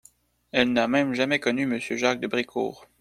Elle 0.51 0.73
n'a 0.73 0.87
même 0.87 1.13
jamais 1.13 1.39
connu 1.39 1.67
Monsieur 1.67 1.95
Jacques 1.95 2.21
de 2.21 2.25
Brécourt. 2.25 2.87